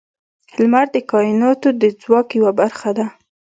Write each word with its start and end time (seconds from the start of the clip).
•لمر 0.59 0.85
د 0.95 0.97
کائنات 1.11 1.63
د 1.81 1.83
ځواک 2.01 2.27
یوه 2.39 2.51
برخه 2.59 2.89
ده. 2.97 3.05